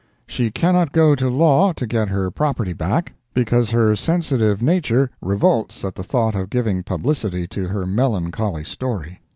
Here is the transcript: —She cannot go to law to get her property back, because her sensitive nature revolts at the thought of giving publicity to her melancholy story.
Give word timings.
—She 0.25 0.49
cannot 0.49 0.93
go 0.93 1.13
to 1.13 1.29
law 1.29 1.73
to 1.73 1.85
get 1.85 2.07
her 2.09 2.31
property 2.31 2.73
back, 2.73 3.13
because 3.35 3.69
her 3.69 3.95
sensitive 3.95 4.59
nature 4.59 5.11
revolts 5.21 5.85
at 5.85 5.93
the 5.93 6.01
thought 6.01 6.33
of 6.33 6.49
giving 6.49 6.81
publicity 6.81 7.45
to 7.49 7.67
her 7.67 7.85
melancholy 7.85 8.63
story. 8.63 9.21